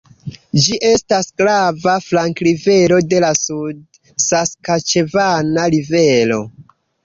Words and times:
Ĝi 0.67 0.77
estas 0.87 1.29
grava 1.41 1.93
flankrivero 2.07 2.99
de 3.13 3.21
la 3.27 3.31
Sud-Saskaĉevana 3.43 5.71
rivero. 5.79 6.45